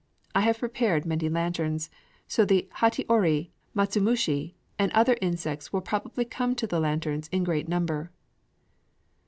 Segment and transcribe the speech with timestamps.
[0.33, 1.91] I have prepared many lanterns;
[2.27, 7.43] so the hata ori, matsumushi, and other insects will probably come to the lanterns in
[7.43, 8.09] great number."